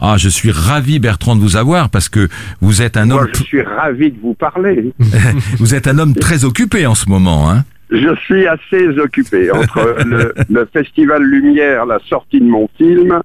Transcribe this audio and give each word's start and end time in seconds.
Ah, 0.00 0.16
je 0.16 0.28
suis 0.28 0.50
ravi 0.50 0.98
Bertrand 0.98 1.36
de 1.36 1.40
vous 1.40 1.56
avoir 1.56 1.90
parce 1.90 2.08
que 2.08 2.28
vous 2.60 2.82
êtes 2.82 2.96
un 2.96 3.06
Moi, 3.06 3.22
homme 3.22 3.28
je 3.34 3.42
suis 3.42 3.62
ravi 3.62 4.10
de 4.10 4.18
vous 4.20 4.34
parler. 4.34 4.92
vous 5.58 5.74
êtes 5.74 5.86
un 5.86 5.98
homme 5.98 6.14
très 6.14 6.44
occupé 6.44 6.86
en 6.86 6.94
ce 6.94 7.08
moment 7.08 7.50
hein. 7.50 7.64
Je 7.90 8.14
suis 8.24 8.46
assez 8.46 8.86
occupé 9.00 9.50
entre 9.50 9.96
le, 10.06 10.32
le 10.48 10.68
Festival 10.72 11.22
Lumière, 11.24 11.86
la 11.86 11.98
sortie 12.08 12.38
de 12.40 12.44
mon 12.46 12.68
film. 12.78 13.20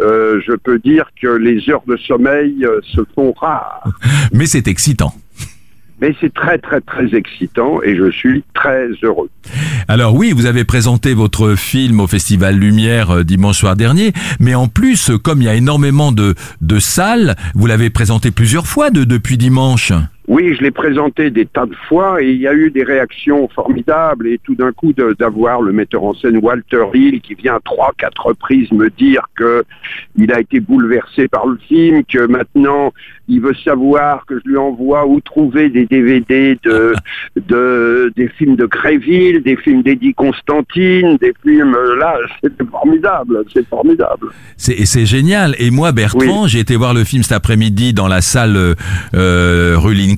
euh, 0.00 0.40
je 0.46 0.52
peux 0.54 0.78
dire 0.80 1.06
que 1.20 1.28
les 1.28 1.70
heures 1.70 1.84
de 1.86 1.96
sommeil 1.96 2.64
euh, 2.64 2.80
se 2.82 3.00
font 3.14 3.32
rares. 3.32 3.84
Mais 4.32 4.46
c'est 4.46 4.66
excitant. 4.68 5.14
Mais 6.00 6.14
c'est 6.20 6.32
très 6.32 6.58
très 6.58 6.80
très 6.80 7.14
excitant 7.14 7.82
et 7.82 7.96
je 7.96 8.10
suis 8.10 8.44
très 8.54 8.88
heureux. 9.02 9.30
Alors 9.88 10.14
oui, 10.14 10.32
vous 10.32 10.46
avez 10.46 10.64
présenté 10.64 11.14
votre 11.14 11.54
film 11.54 12.00
au 12.00 12.06
Festival 12.06 12.56
Lumière 12.56 13.10
euh, 13.10 13.24
dimanche 13.24 13.58
soir 13.58 13.74
dernier, 13.76 14.12
mais 14.38 14.54
en 14.54 14.68
plus, 14.68 15.10
comme 15.22 15.42
il 15.42 15.46
y 15.46 15.48
a 15.48 15.54
énormément 15.54 16.12
de, 16.12 16.34
de 16.60 16.78
salles, 16.78 17.36
vous 17.54 17.66
l'avez 17.66 17.90
présenté 17.90 18.30
plusieurs 18.30 18.66
fois 18.66 18.90
de, 18.90 19.04
depuis 19.04 19.38
dimanche. 19.38 19.92
Oui, 20.28 20.54
je 20.54 20.62
l'ai 20.62 20.70
présenté 20.70 21.30
des 21.30 21.46
tas 21.46 21.64
de 21.64 21.74
fois 21.88 22.22
et 22.22 22.30
il 22.30 22.38
y 22.38 22.46
a 22.46 22.52
eu 22.52 22.70
des 22.70 22.84
réactions 22.84 23.48
formidables 23.48 24.28
et 24.28 24.38
tout 24.44 24.54
d'un 24.54 24.72
coup 24.72 24.92
d'avoir 24.92 25.62
le 25.62 25.72
metteur 25.72 26.04
en 26.04 26.12
scène 26.12 26.36
Walter 26.36 26.84
Hill 26.92 27.22
qui 27.22 27.32
vient 27.32 27.58
trois, 27.64 27.92
quatre 27.96 28.26
reprises 28.26 28.70
me 28.70 28.90
dire 28.90 29.22
que 29.34 29.64
il 30.16 30.30
a 30.30 30.40
été 30.40 30.60
bouleversé 30.60 31.28
par 31.28 31.46
le 31.46 31.56
film, 31.66 32.04
que 32.04 32.26
maintenant 32.26 32.92
il 33.26 33.40
veut 33.40 33.54
savoir 33.64 34.24
que 34.26 34.38
je 34.38 34.50
lui 34.50 34.56
envoie 34.58 35.06
où 35.06 35.20
trouver 35.20 35.70
des 35.70 35.86
DVD 35.86 36.58
de, 36.62 36.94
de 37.48 38.12
des 38.14 38.28
films 38.28 38.56
de 38.56 38.66
Gréville, 38.66 39.42
des 39.42 39.56
films 39.56 39.82
d'Eddie 39.82 40.14
Constantine, 40.14 41.16
des 41.20 41.32
films 41.42 41.76
là, 41.98 42.16
c'est 42.42 42.52
formidable, 42.70 43.44
c'est 43.52 43.66
formidable. 43.66 44.28
C'est 44.58 44.74
et 44.74 44.84
c'est 44.84 45.06
génial. 45.06 45.54
Et 45.58 45.70
moi, 45.70 45.92
Bertrand, 45.92 46.46
j'ai 46.46 46.60
été 46.60 46.76
voir 46.76 46.92
le 46.92 47.04
film 47.04 47.22
cet 47.22 47.32
après-midi 47.32 47.94
dans 47.94 48.08
la 48.08 48.20
salle 48.20 48.56
euh, 48.56 48.74
euh, 49.14 49.76
rue 49.78 49.94
Lincoln. 49.94 50.17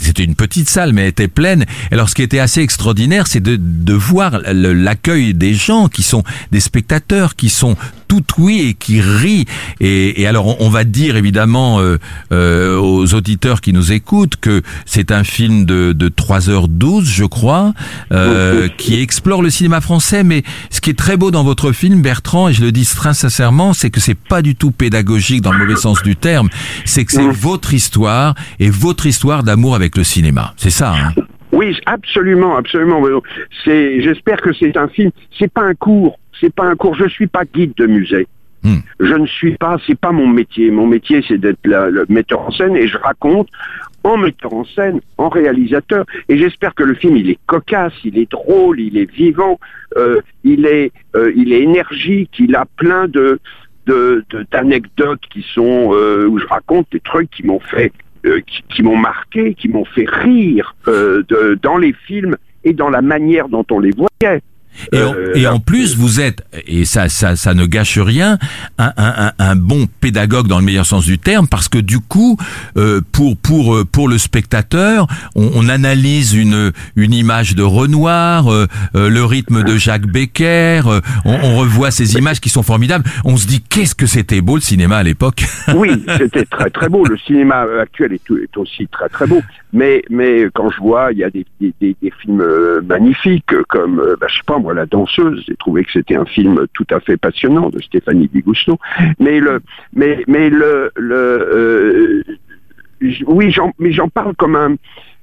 C'était 0.00 0.24
une 0.24 0.34
petite 0.34 0.68
salle, 0.68 0.92
mais 0.92 1.02
elle 1.02 1.08
était 1.08 1.28
pleine. 1.28 1.64
Et 1.90 1.94
alors, 1.94 2.08
ce 2.08 2.14
qui 2.14 2.22
était 2.22 2.38
assez 2.38 2.60
extraordinaire, 2.60 3.26
c'est 3.26 3.42
de, 3.42 3.92
voir 3.92 4.40
l'accueil 4.52 5.34
des 5.34 5.54
gens 5.54 5.88
qui 5.88 6.02
sont 6.02 6.22
des 6.52 6.60
spectateurs, 6.60 7.34
qui 7.34 7.48
sont 7.48 7.76
tout 8.06 8.24
oui 8.38 8.68
et 8.68 8.74
qui 8.74 9.00
rient. 9.00 9.46
Et, 9.80 10.22
et 10.22 10.26
alors, 10.26 10.60
on, 10.60 10.66
on 10.66 10.68
va 10.68 10.84
dire 10.84 11.16
évidemment 11.16 11.80
euh, 11.80 11.98
euh, 12.32 12.76
aux 12.78 13.14
auditeurs 13.14 13.60
qui 13.60 13.72
nous 13.72 13.92
écoutent 13.92 14.36
que 14.36 14.62
c'est 14.84 15.12
un 15.12 15.24
film 15.24 15.64
de, 15.64 15.92
de 15.92 16.08
3h12, 16.08 17.04
je 17.04 17.24
crois, 17.24 17.72
euh, 18.12 18.68
qui 18.76 19.00
explore 19.00 19.42
le 19.42 19.50
cinéma 19.50 19.80
français. 19.80 20.24
Mais 20.24 20.42
ce 20.70 20.80
qui 20.80 20.90
est 20.90 20.98
très 20.98 21.16
beau 21.16 21.30
dans 21.30 21.44
votre 21.44 21.72
film, 21.72 22.02
Bertrand, 22.02 22.48
et 22.48 22.52
je 22.52 22.62
le 22.62 22.72
dis 22.72 22.84
très 22.84 23.14
sincèrement, 23.14 23.72
c'est 23.72 23.90
que 23.90 24.00
c'est 24.00 24.18
pas 24.18 24.42
du 24.42 24.54
tout 24.54 24.70
pédagogique 24.70 25.40
dans 25.40 25.52
le 25.52 25.58
mauvais 25.58 25.76
sens 25.76 26.02
du 26.02 26.16
terme. 26.16 26.48
C'est 26.84 27.04
que 27.04 27.12
c'est 27.12 27.28
votre 27.28 27.74
histoire 27.74 28.34
et 28.58 28.70
votre 28.70 29.06
histoire 29.06 29.42
d'amour 29.42 29.74
avec 29.74 29.96
le 29.96 30.04
cinéma. 30.04 30.54
C'est 30.56 30.70
ça. 30.70 30.94
Hein? 30.94 31.22
Oui, 31.52 31.74
absolument, 31.86 32.56
absolument. 32.56 33.00
C'est, 33.64 34.02
j'espère 34.02 34.40
que 34.42 34.52
c'est 34.52 34.76
un 34.76 34.88
film. 34.88 35.10
C'est 35.38 35.50
pas 35.50 35.62
un 35.62 35.74
cours. 35.74 36.18
C'est 36.40 36.54
pas 36.54 36.64
un 36.64 36.76
cours. 36.76 36.94
Je 36.94 37.08
suis 37.08 37.26
pas 37.26 37.44
guide 37.44 37.72
de 37.76 37.86
musée. 37.86 38.26
Hmm. 38.62 38.76
Je 39.00 39.14
ne 39.14 39.26
suis 39.26 39.56
pas. 39.56 39.76
C'est 39.86 39.98
pas 39.98 40.12
mon 40.12 40.26
métier. 40.26 40.70
Mon 40.70 40.86
métier, 40.86 41.24
c'est 41.26 41.38
d'être 41.38 41.58
le 41.64 42.04
metteur 42.08 42.40
en 42.40 42.50
scène 42.50 42.76
et 42.76 42.86
je 42.88 42.98
raconte 42.98 43.48
en 44.04 44.16
metteur 44.16 44.54
en 44.54 44.64
scène, 44.64 45.00
en 45.18 45.28
réalisateur. 45.28 46.04
Et 46.28 46.38
j'espère 46.38 46.74
que 46.74 46.84
le 46.84 46.94
film, 46.94 47.16
il 47.16 47.28
est 47.30 47.38
cocasse, 47.46 47.92
il 48.04 48.18
est 48.18 48.30
drôle, 48.30 48.78
il 48.80 48.96
est 48.98 49.10
vivant, 49.10 49.58
euh, 49.96 50.20
il 50.44 50.64
est, 50.66 50.92
euh, 51.16 51.32
il 51.34 51.52
est 51.52 51.62
énergique, 51.62 52.30
il 52.38 52.54
a 52.54 52.64
plein 52.76 53.08
de 53.08 53.40
de- 53.86 54.24
de- 54.30 54.44
d'anecdotes 54.50 55.20
qui 55.30 55.42
sont 55.54 55.90
euh, 55.92 56.26
où 56.26 56.38
je 56.40 56.46
raconte 56.46 56.88
des 56.90 56.98
trucs 57.00 57.30
qui 57.30 57.46
m'ont 57.46 57.60
fait 57.60 57.92
qui, 58.48 58.62
qui 58.68 58.82
m'ont 58.82 58.96
marqué, 58.96 59.54
qui 59.54 59.68
m'ont 59.68 59.84
fait 59.84 60.08
rire 60.08 60.74
de- 60.86 61.56
dans 61.62 61.78
les 61.78 61.92
films 61.92 62.36
et 62.64 62.72
dans 62.72 62.90
la 62.90 63.00
manière 63.02 63.48
dont 63.48 63.64
on 63.70 63.78
les 63.78 63.92
voyait. 63.92 64.40
Et, 64.92 65.02
en, 65.02 65.14
Euh, 65.14 65.32
et 65.34 65.40
là- 65.42 65.54
en 65.54 65.60
plus, 65.60 65.96
vous 65.96 66.20
êtes, 66.20 66.42
et 66.66 66.84
ça, 66.84 67.08
ça, 67.08 67.36
ça 67.36 67.54
ne 67.54 67.66
gâche 67.66 67.98
rien, 67.98 68.38
un, 68.78 68.92
un, 68.96 69.32
un, 69.38 69.56
bon 69.56 69.86
pédagogue 70.00 70.46
dans 70.48 70.58
le 70.58 70.64
meilleur 70.64 70.86
sens 70.86 71.04
du 71.04 71.18
terme, 71.18 71.48
parce 71.48 71.68
que 71.68 71.78
du 71.78 72.00
coup, 72.00 72.36
euh, 72.76 73.00
pour 73.12 73.36
pour 73.36 73.74
euh, 73.76 73.84
pour 73.84 74.08
le 74.08 74.18
spectateur, 74.18 75.06
on, 75.34 75.50
on 75.54 75.68
analyse 75.68 76.34
une 76.34 76.72
une 76.96 77.12
image 77.14 77.54
de 77.54 77.62
Renoir, 77.62 78.52
euh, 78.52 78.66
euh, 78.94 79.08
le 79.08 79.24
rythme 79.24 79.62
de 79.62 79.76
Jacques 79.76 80.06
Becker, 80.06 80.82
euh, 80.86 81.00
on, 81.24 81.34
on 81.42 81.56
revoit 81.56 81.90
ces 81.90 82.14
images 82.16 82.40
qui 82.40 82.48
sont 82.48 82.62
formidables. 82.62 83.04
On 83.24 83.36
se 83.36 83.46
dit 83.46 83.60
qu'est-ce 83.62 83.94
que 83.94 84.06
c'était 84.06 84.40
beau 84.40 84.56
le 84.56 84.60
cinéma 84.62 84.98
à 84.98 85.02
l'époque. 85.02 85.44
Oui, 85.74 85.90
c'était 86.18 86.44
très 86.46 86.70
très 86.70 86.88
beau. 86.88 87.04
Le 87.06 87.18
cinéma 87.18 87.64
actuel 87.80 88.12
est, 88.12 88.22
est 88.30 88.56
aussi 88.56 88.86
très 88.88 89.08
très 89.08 89.26
beau. 89.26 89.42
Mais 89.72 90.02
mais 90.10 90.46
quand 90.54 90.70
je 90.70 90.78
vois, 90.78 91.12
il 91.12 91.18
y 91.18 91.24
a 91.24 91.30
des, 91.30 91.44
des, 91.60 91.74
des- 91.80 91.96
des 92.00 92.12
films 92.22 92.42
magnifiques 92.86 93.52
comme, 93.68 93.96
bah, 94.20 94.26
je 94.28 94.36
sais 94.36 94.42
pas 94.46 94.58
moi, 94.66 94.74
La 94.74 94.86
Danseuse. 94.86 95.44
J'ai 95.46 95.54
trouvé 95.54 95.84
que 95.84 95.92
c'était 95.92 96.16
un 96.16 96.24
film 96.24 96.66
tout 96.74 96.86
à 96.90 96.98
fait 96.98 97.16
passionnant 97.16 97.70
de 97.70 97.80
Stéphanie 97.80 98.26
Bigousteau. 98.26 98.78
Mais 99.20 99.38
le 99.38 99.60
mais 99.94 100.24
mais 100.26 100.50
le 100.50 100.90
le 100.96 101.14
euh, 101.14 102.24
oui, 103.28 103.52
j'en 103.52 103.72
mais 103.78 103.92
j'en 103.92 104.08
parle 104.08 104.34
comme 104.34 104.56
un 104.56 104.74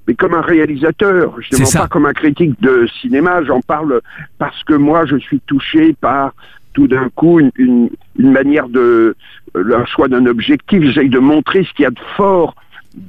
mais 0.08 0.16
comme 0.16 0.34
un 0.34 0.42
réalisateur, 0.42 1.36
je 1.42 1.62
ne 1.62 1.78
pas 1.78 1.88
comme 1.88 2.06
un 2.06 2.14
critique 2.14 2.60
de 2.62 2.88
cinéma, 3.02 3.44
j'en 3.44 3.62
parle 3.62 4.02
parce 4.38 4.64
que 4.64 4.74
moi 4.74 5.06
je 5.06 5.18
suis 5.18 5.42
touché 5.42 5.94
par 6.00 6.34
tout 6.74 6.88
d'un 6.88 7.10
coup 7.10 7.40
une, 7.42 7.52
une, 7.58 7.90
une 8.18 8.32
manière 8.32 8.70
de 8.70 9.16
euh, 9.58 9.78
un 9.78 9.86
choix 9.86 10.08
d'un 10.08 10.26
objectif. 10.26 10.82
J'essaye 10.84 11.10
de 11.10 11.20
montrer 11.20 11.66
ce 11.66 11.74
qu'il 11.74 11.84
y 11.84 11.86
a 11.86 11.92
de 11.92 12.06
fort 12.16 12.56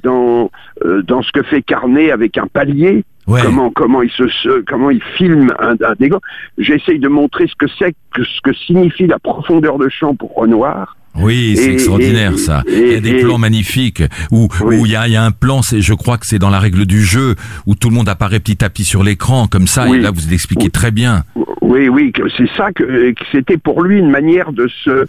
dans 0.03 0.51
euh, 0.83 1.01
dans 1.01 1.21
ce 1.21 1.31
que 1.31 1.43
fait 1.43 1.61
Carnet 1.61 2.11
avec 2.11 2.37
un 2.37 2.47
palier. 2.47 3.05
Ouais. 3.27 3.41
Comment 3.43 3.71
comment 3.71 4.01
il 4.03 4.11
se, 4.11 4.61
comment 4.61 4.91
il 4.91 5.01
filme 5.17 5.51
un, 5.59 5.71
un 5.83 5.93
dégât. 5.99 6.19
J'essaye 6.57 6.99
de 6.99 7.07
montrer 7.07 7.47
ce 7.47 7.55
que 7.57 7.65
c'est 7.79 7.95
que 8.13 8.23
ce 8.23 8.41
que 8.43 8.53
signifie 8.53 9.07
la 9.07 9.17
profondeur 9.19 9.77
de 9.79 9.89
champ 9.89 10.15
pour 10.15 10.33
Renoir. 10.35 10.95
Oui, 11.17 11.55
c'est 11.55 11.71
extraordinaire 11.73 12.33
et- 12.33 12.37
ça. 12.37 12.61
Il 12.67 12.91
y 12.91 12.95
a 12.95 12.99
des 12.99 13.09
et- 13.11 13.21
plans 13.21 13.37
magnifiques 13.37 14.03
où 14.31 14.47
Oui. 14.63 14.77
où 14.77 14.85
il 14.85 14.91
y 14.91 14.95
a, 14.95 15.07
il 15.07 15.13
y 15.13 15.15
a 15.15 15.23
un 15.23 15.31
plan, 15.31 15.61
c'est 15.61 15.81
je 15.81 15.93
crois 15.93 16.17
que 16.17 16.25
c'est 16.27 16.39
dans 16.39 16.49
la 16.49 16.59
règle 16.59 16.85
du 16.85 17.01
jeu 17.01 17.35
où 17.65 17.73
tout 17.73 17.89
le 17.89 17.95
monde 17.95 18.09
apparaît 18.09 18.39
petit 18.41 18.63
à 18.63 18.69
petit 18.69 18.83
sur 18.83 19.01
l'écran 19.01 19.47
comme 19.47 19.65
ça. 19.67 19.87
Et 19.87 19.97
là, 19.97 20.11
vous 20.11 20.21
l'expliquez 20.29 20.65
Oui. 20.65 20.71
très 20.71 20.91
bien. 20.91 21.23
Oui, 21.61 21.89
oui, 21.89 22.13
c'est 22.37 22.47
ça 22.55 22.71
que, 22.73 22.83
que 23.11 23.23
c'était 23.31 23.57
pour 23.57 23.81
lui 23.81 23.97
une 23.97 24.11
manière 24.11 24.51
de 24.53 24.67
se, 24.67 25.05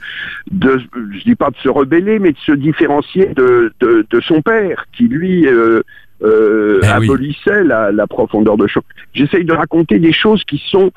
de, 0.51 0.81
je 1.19 1.23
dis 1.25 1.35
pas 1.35 1.51
de 1.51 1.57
se 1.63 1.69
rebeller, 1.69 2.19
mais 2.19 2.33
de 2.33 2.39
se 2.47 2.53
différencier 2.53 3.27
de, 3.37 3.73
de, 3.81 4.07
de 4.09 4.21
son 4.21 4.41
père, 4.43 4.87
qui 4.97 5.05
lui 5.05 5.47
euh, 5.47 5.83
euh, 6.23 6.81
Eh 6.83 6.87
oui. 6.99 7.05
abolissait 7.07 7.65
la, 7.65 7.93
la 7.93 8.07
profondeur 8.07 8.57
de 8.57 8.67
champ. 8.67 8.83
J'essaye 9.15 9.45
de 9.45 9.53
raconter 9.53 9.99
des 9.99 10.13
choses 10.13 10.43
qui 10.45 10.63
sont 10.71 10.91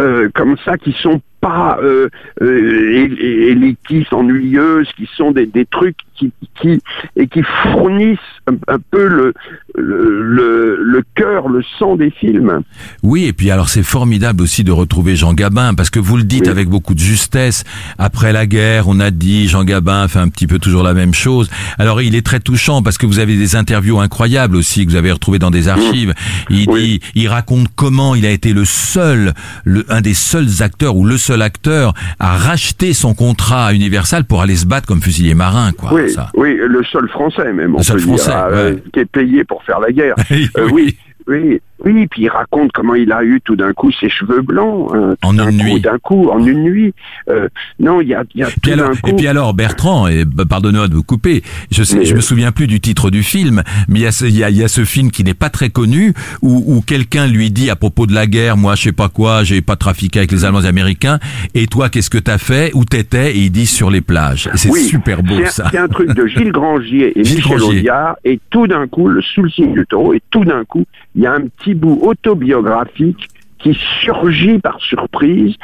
euh, 0.00 0.28
comme 0.34 0.56
ça, 0.64 0.78
qui 0.78 0.92
sont 0.92 1.20
pas 1.42 1.76
euh, 1.82 2.08
euh, 2.40 3.50
élitistes, 3.50 4.12
ennuyeuses, 4.12 4.88
qui 4.96 5.08
sont 5.16 5.32
des, 5.32 5.44
des 5.46 5.66
trucs 5.66 5.96
qui, 6.16 6.32
qui 6.60 6.78
et 7.16 7.26
qui 7.26 7.42
fournissent 7.64 8.18
un, 8.46 8.54
un 8.68 8.78
peu 8.90 9.06
le, 9.08 9.34
le, 9.74 10.22
le, 10.22 10.76
le 10.80 11.02
cœur, 11.16 11.48
le 11.48 11.62
sang 11.78 11.96
des 11.96 12.10
films. 12.10 12.60
Oui, 13.02 13.24
et 13.24 13.32
puis 13.32 13.50
alors 13.50 13.68
c'est 13.68 13.82
formidable 13.82 14.42
aussi 14.42 14.62
de 14.62 14.70
retrouver 14.72 15.16
Jean 15.16 15.34
Gabin, 15.34 15.74
parce 15.74 15.90
que 15.90 15.98
vous 15.98 16.16
le 16.16 16.22
dites 16.22 16.44
Oui. 16.44 16.50
avec 16.50 16.68
beaucoup 16.68 16.94
de 16.94 17.00
justesse. 17.00 17.64
Après 17.98 18.32
la 18.32 18.46
guerre, 18.46 18.86
on 18.88 19.00
a 19.00 19.10
dit 19.10 19.48
Jean 19.48 19.64
Gabin 19.64 20.06
fait 20.08 20.20
un 20.20 20.28
petit 20.28 20.46
peu 20.46 20.58
toujours 20.60 20.84
la 20.84 20.94
même 20.94 21.14
chose. 21.14 21.50
Alors 21.78 22.00
il 22.02 22.14
est 22.14 22.24
très 22.24 22.38
touchant 22.40 22.82
parce 22.82 22.98
que 22.98 23.06
vous 23.06 23.18
avez 23.18 23.36
des 23.36 23.56
interviews 23.56 23.98
incroyables 24.00 24.54
aussi 24.56 24.84
que 24.86 24.90
vous 24.90 24.96
avez 24.96 25.10
retrouvées 25.10 25.40
dans 25.40 25.50
des 25.50 25.66
archives. 25.68 26.14
Il 26.50 26.70
Oui. 26.70 27.00
dit, 27.00 27.00
il 27.16 27.28
raconte 27.28 27.66
comment 27.74 28.14
il 28.14 28.24
a 28.26 28.30
été 28.30 28.52
le 28.52 28.64
seul, 28.64 29.32
le, 29.64 29.84
un 29.88 30.00
des 30.02 30.14
seuls 30.14 30.62
acteurs 30.62 30.94
ou 30.96 31.04
le 31.04 31.16
seul 31.16 31.31
acteur 31.40 31.94
à 32.18 32.36
racheter 32.36 32.92
son 32.92 33.14
contrat 33.14 33.66
à 33.68 33.72
Universal 33.72 34.24
pour 34.24 34.42
aller 34.42 34.56
se 34.56 34.66
battre 34.66 34.86
comme 34.86 35.00
fusilier 35.00 35.34
marin, 35.34 35.72
quoi. 35.72 35.94
oui, 35.94 36.10
ça. 36.10 36.28
oui, 36.34 36.56
le 36.56 36.82
seul 36.84 37.08
français 37.08 37.52
même, 37.52 37.74
on 37.74 37.78
Le 37.78 37.84
seul 37.84 37.96
peut 37.96 38.02
Français, 38.02 38.30
dire, 38.30 38.46
euh, 38.50 38.74
qui 38.92 39.00
est 39.00 39.06
payé 39.06 39.44
pour 39.44 39.62
faire 39.64 39.80
la 39.80 39.92
guerre. 39.92 40.16
Oui. 40.30 40.48
Euh, 40.58 40.68
oui, 40.72 40.96
oui, 41.26 41.60
oui, 41.84 42.06
puis 42.06 42.22
il 42.22 42.28
raconte 42.28 42.72
comment 42.72 42.94
il 42.94 43.12
a 43.12 43.24
eu 43.24 43.40
tout 43.44 43.56
d'un 43.56 43.72
coup 43.72 43.90
ses 43.92 44.08
cheveux 44.08 44.42
blancs, 44.42 44.90
tout 44.92 45.28
En 45.28 45.38
une 45.38 45.56
nuit. 45.56 45.80
d'un 45.80 45.98
coup, 45.98 46.28
en 46.28 46.44
une 46.44 46.62
nuit. 46.62 46.94
Euh, 47.28 47.48
non, 47.80 48.00
il 48.00 48.08
y 48.08 48.14
a, 48.14 48.24
y 48.34 48.42
a 48.42 48.46
tout 48.46 48.70
alors, 48.70 48.90
coup. 49.00 49.10
et 49.10 49.12
puis 49.14 49.26
alors 49.26 49.54
Bertrand, 49.54 50.06
et 50.08 50.24
bah, 50.24 50.44
pardonnez-moi 50.48 50.88
de 50.88 50.94
vous 50.94 51.02
couper, 51.02 51.42
je 51.70 51.82
sais, 51.82 51.98
Mais, 51.98 52.04
je 52.04 52.12
me 52.14 52.18
euh, 52.18 52.22
souviens 52.22 52.52
plus 52.52 52.66
du 52.66 52.80
titre 52.80 53.10
du 53.10 53.22
film, 53.22 53.62
mais 53.88 54.00
il 54.00 54.02
y 54.02 54.06
a 54.06 54.12
ce, 54.12 54.24
y 54.24 54.44
a, 54.44 54.50
y 54.50 54.62
a 54.62 54.68
ce 54.68 54.84
film 54.84 55.10
qui 55.10 55.24
n'est 55.24 55.34
pas 55.34 55.50
très 55.50 55.70
connu 55.70 56.14
où, 56.40 56.62
où 56.66 56.80
quelqu'un 56.80 57.26
lui 57.26 57.50
dit 57.50 57.70
à 57.70 57.76
propos 57.76 58.06
de 58.06 58.14
la 58.14 58.26
guerre, 58.26 58.56
moi 58.56 58.74
je 58.74 58.82
sais 58.84 58.92
pas 58.92 59.08
quoi, 59.08 59.44
j'ai 59.44 59.60
pas 59.62 59.76
trafiqué 59.76 60.20
avec 60.20 60.32
les 60.32 60.44
Allemands 60.44 60.60
et 60.60 60.62
les 60.62 60.68
Américains, 60.68 61.18
et 61.54 61.66
toi 61.66 61.88
qu'est-ce 61.88 62.10
que 62.10 62.18
t'as 62.18 62.38
fait, 62.38 62.70
où 62.74 62.84
t'étais, 62.84 63.36
et 63.36 63.38
il 63.38 63.50
dit 63.50 63.66
sur 63.66 63.90
les 63.90 64.00
plages. 64.00 64.48
C'est 64.54 64.70
Oui, 64.70 64.84
super 64.84 65.22
beau 65.22 65.44
ça. 65.46 65.68
C'est 65.70 65.78
un 65.78 65.88
truc 65.88 66.14
de 66.14 66.26
Gilles 66.26 66.52
Grangier 66.52 67.18
et 67.18 67.24
Gilles 67.24 67.36
Michel. 67.38 67.62
Audiard, 67.62 68.16
et 68.24 68.40
tout 68.50 68.66
d'un 68.66 68.86
coup, 68.86 69.08
le 69.08 69.20
sous 69.22 69.42
le 69.42 69.50
signe 69.50 69.72
du 69.74 69.84
taureau, 69.86 70.14
et 70.14 70.22
tout 70.30 70.44
d'un 70.44 70.64
coup, 70.64 70.84
il 71.14 71.22
y 71.22 71.26
a 71.26 71.32
un 71.32 71.42
petit 71.42 71.71
bout 71.74 72.00
autobiographique 72.02 73.28
qui 73.58 73.78
surgit 74.02 74.58
par 74.58 74.80
surprise 74.80 75.54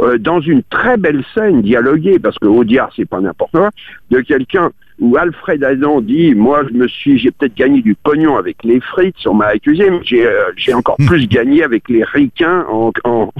euh, 0.00 0.16
dans 0.18 0.40
une 0.40 0.62
très 0.62 0.96
belle 0.96 1.24
scène 1.34 1.62
dialoguée, 1.62 2.18
parce 2.18 2.38
que 2.38 2.46
Audiard, 2.46 2.90
c'est 2.94 3.08
pas 3.08 3.20
n'importe 3.20 3.50
quoi, 3.52 3.70
de 4.10 4.20
quelqu'un 4.20 4.70
où 5.00 5.16
Alfred 5.16 5.62
Adam 5.62 6.00
dit, 6.00 6.34
moi, 6.34 6.62
je 6.68 6.76
me 6.76 6.88
suis, 6.88 7.18
j'ai 7.18 7.30
peut-être 7.30 7.54
gagné 7.54 7.82
du 7.82 7.94
pognon 7.94 8.36
avec 8.36 8.64
les 8.64 8.80
frites, 8.80 9.14
on 9.26 9.34
m'a 9.34 9.46
accusé, 9.46 9.90
mais 9.90 10.00
j'ai, 10.02 10.26
euh, 10.26 10.74
encore 10.74 10.96
plus 11.06 11.28
gagné 11.28 11.62
avec 11.62 11.88
les 11.88 12.02
ricains 12.02 12.64
en, 12.68 12.90
en, 13.04 13.32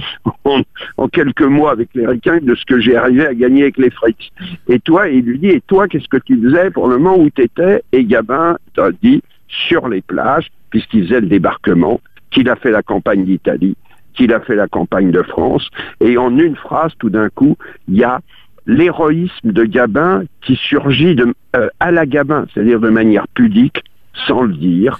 en, 0.45 0.61
en 0.97 1.07
quelques 1.09 1.41
mois 1.41 1.71
avec 1.71 1.89
les 1.95 2.07
ricains 2.07 2.39
de 2.41 2.55
ce 2.55 2.65
que 2.65 2.79
j'ai 2.79 2.95
arrivé 2.95 3.25
à 3.27 3.33
gagner 3.33 3.63
avec 3.63 3.77
les 3.77 3.89
frites. 3.89 4.31
Et 4.69 4.79
toi, 4.79 5.09
il 5.09 5.25
lui 5.25 5.39
dit, 5.39 5.49
et 5.49 5.61
toi, 5.67 5.87
qu'est-ce 5.87 6.07
que 6.07 6.17
tu 6.17 6.41
faisais 6.41 6.71
pour 6.71 6.87
le 6.87 6.97
moment 6.97 7.17
où 7.17 7.29
tu 7.29 7.41
étais 7.41 7.83
Et 7.91 8.05
Gabin 8.05 8.57
t'a 8.73 8.91
dit, 9.03 9.21
sur 9.49 9.89
les 9.89 10.01
plages, 10.01 10.49
puisqu'il 10.69 11.05
faisait 11.05 11.21
le 11.21 11.27
débarquement, 11.27 11.99
qu'il 12.31 12.49
a 12.49 12.55
fait 12.55 12.71
la 12.71 12.83
campagne 12.83 13.25
d'Italie, 13.25 13.75
qu'il 14.13 14.33
a 14.33 14.39
fait 14.39 14.55
la 14.55 14.67
campagne 14.67 15.11
de 15.11 15.21
France, 15.21 15.69
et 15.99 16.17
en 16.17 16.37
une 16.37 16.55
phrase, 16.55 16.91
tout 16.99 17.09
d'un 17.09 17.29
coup, 17.29 17.57
il 17.87 17.97
y 17.97 18.03
a 18.03 18.21
l'héroïsme 18.65 19.51
de 19.51 19.63
Gabin 19.63 20.23
qui 20.41 20.55
surgit 20.55 21.15
euh, 21.55 21.69
à 21.79 21.91
la 21.91 22.05
Gabin, 22.05 22.45
c'est-à-dire 22.53 22.79
de 22.79 22.89
manière 22.89 23.27
pudique, 23.29 23.83
sans 24.27 24.43
le 24.43 24.53
dire, 24.53 24.99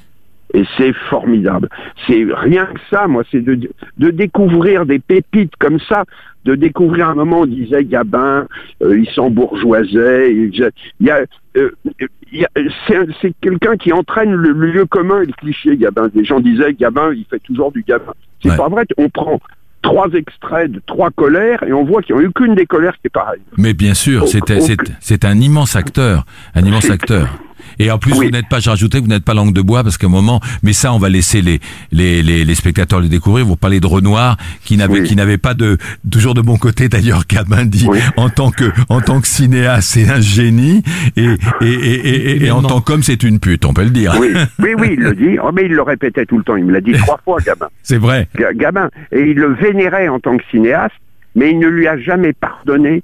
et 0.54 0.64
c'est 0.78 0.94
formidable. 1.10 1.70
C'est 2.08 2.26
rien 2.34 2.66
que 2.66 2.80
ça, 2.90 3.08
moi, 3.08 3.24
c'est 3.32 3.42
de, 3.42 3.70
de 3.98 4.10
découvrir 4.10 4.86
des 4.86 5.00
pépites 5.00 5.54
comme 5.60 5.80
ça, 5.80 6.06
de 6.46 6.56
découvrir 6.56 7.10
un 7.10 7.16
moment 7.16 7.40
où 7.42 7.44
on 7.44 7.46
disait 7.46 7.84
Gabin, 7.86 8.48
euh, 8.82 8.98
il 8.98 9.08
s'embourgeoisait, 9.10 10.34
il, 10.34 10.56
y 11.02 11.10
a, 11.12 11.20
euh, 11.58 11.70
il 12.32 12.40
y 12.40 12.46
a- 12.46 12.50
c'est 12.88 12.96
un- 12.96 13.06
c'est 13.22 13.34
quelqu'un 13.42 13.76
qui 13.78 13.92
entraîne 13.94 14.32
le, 14.34 14.52
le 14.52 14.72
lieu 14.72 14.86
commun 14.86 15.22
et 15.22 15.26
le 15.26 15.34
cliché, 15.34 15.76
Gabin. 15.78 16.08
Des 16.14 16.24
gens 16.24 16.40
disaient 16.40 16.74
Gabin, 16.74 17.12
il 17.14 17.26
fait 17.30 17.40
toujours 17.40 17.72
du 17.72 17.84
Gabin. 17.88 18.14
C'est 18.42 18.52
Ouais. 18.52 18.58
pas 18.58 18.70
vrai, 18.70 18.86
on 18.98 19.10
prend 19.10 19.40
trois 19.82 20.10
extraits 20.14 20.72
de 20.72 20.82
trois 20.86 21.10
colères 21.12 21.64
et 21.64 21.74
on 21.74 21.84
voit 21.86 22.02
qu'il 22.02 22.16
n'y 22.16 22.24
a 22.26 22.28
aucune 22.28 22.56
des 22.56 22.66
colères 22.66 22.94
qui 22.96 23.08
est 23.08 23.10
pareille. 23.14 23.42
Mais 23.58 23.74
bien 23.74 23.94
sûr, 23.94 24.28
c'est, 24.28 25.26
un 25.26 25.40
immense 25.40 25.76
acteur, 25.76 26.26
un 26.56 26.62
immense 26.64 26.90
acteur. 26.90 27.28
Et 27.80 27.90
en 27.92 27.98
plus, 27.98 28.14
Oui. 28.14 28.26
vous 28.28 28.32
n'êtes 28.32 28.48
pas, 28.50 28.60
j'ai 28.60 28.70
rajouté, 28.70 29.00
vous 29.00 29.08
n'êtes 29.08 29.24
pas 29.24 29.34
langue 29.34 29.54
de 29.54 29.62
bois 29.62 29.84
parce 29.84 29.98
qu'à 29.98 30.08
un 30.08 30.10
moment, 30.10 30.42
mais 30.64 30.74
ça, 30.74 30.94
on 30.94 31.00
va 31.00 31.10
laisser 31.10 31.42
les 31.42 31.60
les, 31.92 32.22
les, 32.22 32.44
les 32.46 32.56
spectateurs 32.56 33.00
le 33.00 33.08
découvrir. 33.08 33.46
Vous 33.46 33.56
parlez 33.56 33.80
de 33.80 33.88
Renoir, 33.88 34.38
qui 34.66 34.76
n'avait 34.78 35.00
Oui. 35.02 35.04
qui 35.08 35.16
n'avait 35.16 35.38
pas 35.38 35.54
de 35.54 35.78
toujours 36.12 36.34
de 36.34 36.42
bon 36.42 36.58
côté 36.58 36.90
d'ailleurs. 36.90 37.24
Gabin 37.28 37.66
dit 37.66 37.86
Oui. 37.90 38.00
en 38.18 38.30
tant 38.30 38.52
que 38.52 38.66
en 38.90 39.02
tant 39.02 39.22
que 39.22 39.28
cinéaste, 39.28 39.90
c'est 39.92 40.10
un 40.10 40.20
génie 40.22 40.84
et 41.16 41.24
et 41.26 41.36
et, 41.62 41.68
et, 41.70 42.32
et- 42.32 42.46
et 42.46 42.52
en 42.52 42.62
tant 42.62 42.82
qu'homme, 42.82 43.04
c'est 43.04 43.24
une 43.24 43.40
pute, 43.40 43.66
on 43.66 43.74
peut 43.74 43.84
le 43.84 43.90
dire. 43.90 44.16
Oui, 44.20 44.30
oui, 44.60 44.70
oui, 44.78 44.90
il 44.94 45.00
le 45.00 45.14
dit. 45.16 45.38
Oh, 45.42 45.52
mais 45.54 45.64
il 45.66 45.72
le 45.72 45.82
répétait 45.82 46.26
tout 46.26 46.38
le 46.38 46.44
temps. 46.44 46.56
Il 46.56 46.66
me 46.66 46.72
l'a 46.74 46.82
dit 46.82 46.92
trois 46.94 47.20
fois, 47.24 47.38
Gabin. 47.46 47.68
C'est 47.84 47.98
vrai. 47.98 48.28
Ga- 48.38 48.54
Gabin. 48.54 48.90
Et 49.12 49.22
il 49.22 49.36
le 49.36 49.54
vénérait 49.54 50.08
en 50.10 50.20
tant 50.20 50.38
que 50.38 50.44
cinéaste, 50.52 50.96
mais 51.36 51.52
il 51.52 51.60
ne 51.60 51.68
lui 51.68 51.88
a 51.88 51.98
jamais 51.98 52.34
pardonné 52.34 53.04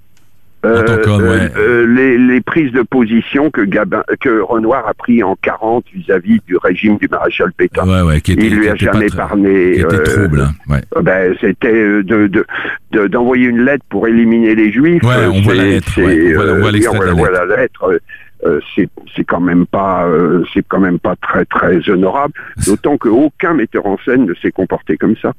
euh, 0.65 0.97
qu'homme, 1.03 1.23
ouais. 1.23 1.51
euh, 1.57 1.85
les, 1.87 2.17
les 2.17 2.41
prises 2.41 2.71
de 2.71 2.81
position 2.81 3.49
que 3.51 3.61
Gabin, 3.61 4.03
que 4.21 4.39
Renoir 4.41 4.87
a 4.87 4.93
pris 4.93 5.23
en 5.23 5.35
40 5.41 5.85
vis-à-vis 5.93 6.39
du 6.47 6.57
régime 6.57 6.97
du 6.97 7.07
maréchal 7.09 7.51
Pétain. 7.55 7.87
Ouais, 7.87 8.01
ouais, 8.01 8.21
qui 8.21 8.33
était, 8.33 8.47
il 8.47 8.55
lui 8.55 8.63
qui 8.63 8.69
a 8.69 8.75
jamais 8.75 9.05
était 9.07 9.15
euh, 9.15 10.27
hein, 10.69 10.79
euh, 10.95 11.01
Ben, 11.01 11.35
c'était 11.41 11.67
euh, 11.73 12.03
de 12.03 12.27
de- 12.27 12.45
de- 12.91 13.07
d'envoyer 13.07 13.47
une 13.47 13.61
lettre 13.65 13.85
pour 13.89 14.07
éliminer 14.07 14.55
les 14.55 14.71
juifs. 14.71 15.01
Euh, 15.03 15.29
on 15.33 15.41
voit 15.41 15.53
la 15.55 15.65
lettre, 15.65 15.87
on 15.97 16.01
voit- 16.01 16.09
on 16.11 16.59
voit 16.59 16.71
euh, 16.71 17.11
on 17.11 17.15
voit 17.15 17.31
la 17.31 17.45
lettre. 17.57 17.99
Euh, 18.45 18.59
c'est 18.75 18.89
c'est 19.15 19.23
quand 19.23 19.39
même 19.39 19.65
pas 19.65 20.05
euh, 20.05 20.43
c'est 20.53 20.63
quand 20.67 20.79
même 20.79 20.99
pas 20.99 21.15
très 21.15 21.45
très 21.45 21.89
honorable. 21.89 22.33
D'autant 22.65 22.97
qu'aucun 22.97 23.53
metteur 23.53 23.85
en 23.85 23.97
scène 24.05 24.25
ne 24.25 24.33
s'est 24.35 24.51
comporté 24.51 24.97
comme 24.97 25.15
ça. 25.21 25.33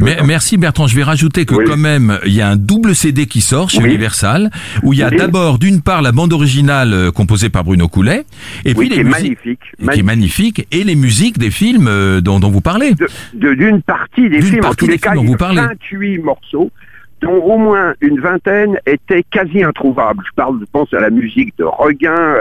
Mais, 0.00 0.18
merci 0.26 0.56
Bertrand, 0.58 0.86
je 0.86 0.94
vais 0.96 1.02
rajouter 1.02 1.46
que 1.46 1.54
Oui. 1.54 1.64
quand 1.66 1.76
même, 1.78 2.18
il 2.26 2.32
y 2.34 2.42
a 2.42 2.48
un 2.48 2.56
double 2.56 2.94
CD 2.94 3.26
qui 3.26 3.40
sort 3.40 3.70
chez 3.70 3.78
Oui. 3.82 3.86
Universal, 3.88 4.50
où 4.82 4.92
il 4.92 4.98
y 4.98 5.02
a 5.02 5.08
Oui. 5.08 5.16
d'abord 5.16 5.58
d'une 5.58 5.80
part 5.80 6.02
la 6.02 6.12
bande 6.12 6.32
originale 6.32 6.92
euh, 6.92 7.10
composée 7.10 7.48
par 7.48 7.64
Bruno 7.64 7.88
Coulet, 7.88 8.24
et 8.64 8.74
puis 8.74 8.88
qui 8.88 8.94
les 8.96 9.00
est 9.00 9.04
musiques, 9.04 9.22
magnifique. 9.22 9.60
qui 9.94 10.00
est 10.00 10.02
magnifique, 10.02 10.66
et 10.70 10.84
les 10.84 10.96
musiques 10.96 11.38
des 11.38 11.50
films 11.50 11.86
euh, 11.88 12.20
dont, 12.20 12.40
dont 12.40 12.50
vous 12.50 12.60
parlez. 12.60 12.92
de- 13.34 13.54
d'une 13.54 13.80
partie 13.82 14.28
des 14.28 14.42
films. 14.42 14.58
en 14.58 14.62
partie 14.68 14.76
tous 14.84 14.86
les 14.90 14.98
cas, 14.98 15.14
dont 15.14 15.24
vous 15.24 15.36
parlez. 15.36 15.60
28 15.62 16.18
morceaux, 16.18 16.70
dont 17.20 17.42
au 17.42 17.58
moins 17.58 17.94
une 18.00 18.20
vingtaine 18.20 18.78
étaient 18.86 19.24
quasi 19.24 19.62
introuvables. 19.62 20.22
Je 20.26 20.32
parle, 20.34 20.58
je 20.60 20.66
pense 20.70 20.92
à 20.94 21.00
la 21.00 21.10
musique 21.10 21.56
de 21.58 21.64
Regain, 21.64 22.36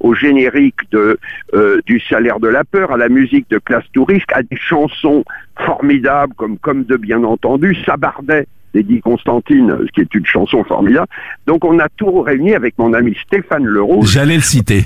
au 0.00 0.14
générique 0.14 0.90
de 0.92 1.18
euh, 1.54 1.80
du 1.86 2.00
Salaire 2.00 2.40
de 2.40 2.48
la 2.48 2.64
peur, 2.64 2.92
à 2.92 2.96
la 2.96 3.08
musique 3.08 3.48
de 3.50 3.58
Classe 3.58 3.84
Touriste, 3.92 4.30
à 4.32 4.42
des 4.42 4.56
chansons 4.56 5.24
formidables 5.56 6.34
comme 6.34 6.58
Comme 6.58 6.84
de 6.84 6.96
bien 6.96 7.22
entendu, 7.24 7.76
Sabardet 7.84 8.46
d'Eddie 8.72 9.00
Constantine, 9.00 9.76
ce 9.84 9.92
qui 9.92 10.00
est 10.00 10.14
une 10.14 10.26
chanson 10.26 10.62
formidable. 10.64 11.08
Donc 11.46 11.64
on 11.64 11.78
a 11.80 11.88
tout 11.96 12.22
réuni 12.22 12.54
avec 12.54 12.78
mon 12.78 12.92
ami 12.94 13.16
Stéphane 13.26 13.64
Leroux, 13.64 14.02
J'allais 14.06 14.36
le 14.36 14.42
citer. 14.42 14.84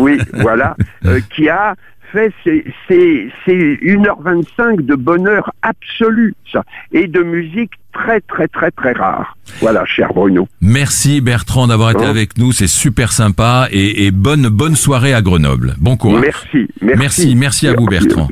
oui, 0.00 0.18
voilà, 0.32 0.74
euh, 1.04 1.20
qui 1.34 1.48
a 1.48 1.74
fait 2.12 2.32
c'est 2.44 2.64
c'est 2.88 3.28
c'est 3.44 3.78
1h25 3.82 4.84
de 4.84 4.94
bonheur 4.94 5.52
absolu 5.62 6.34
ça 6.52 6.62
et 6.92 7.06
de 7.06 7.22
musique 7.22 7.72
très 7.92 8.20
très 8.20 8.48
très 8.48 8.70
très 8.70 8.92
rare. 8.92 9.36
Voilà, 9.60 9.84
cher 9.86 10.12
Bruno. 10.14 10.48
Merci 10.60 11.20
Bertrand 11.20 11.66
d'avoir 11.66 11.90
été 11.90 12.00
Bon. 12.04 12.10
avec 12.10 12.36
nous, 12.38 12.52
c'est 12.52 12.66
super 12.66 13.12
sympa, 13.12 13.68
et, 13.70 14.06
et 14.06 14.10
bonne 14.10 14.48
bonne 14.48 14.76
soirée 14.76 15.14
à 15.14 15.22
Grenoble. 15.22 15.74
Bon 15.78 15.96
courage. 15.96 16.22
Merci, 16.22 16.68
merci. 16.82 16.98
merci, 16.98 17.34
merci 17.34 17.68
à 17.68 17.72
vous 17.74 17.86
Bertrand. 17.86 18.28